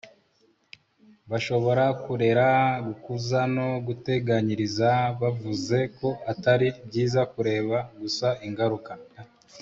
[1.31, 2.47] bashobora kurera,
[2.85, 4.89] gukuza no guteganyiriza.
[5.23, 8.91] yavuze ko atari byiza kureba gusa ingaruka